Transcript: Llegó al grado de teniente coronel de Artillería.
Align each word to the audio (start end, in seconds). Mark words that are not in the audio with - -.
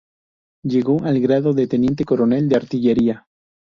Llegó 0.63 1.03
al 1.03 1.19
grado 1.19 1.53
de 1.53 1.67
teniente 1.67 2.05
coronel 2.05 2.49
de 2.49 2.55
Artillería. 2.55 3.27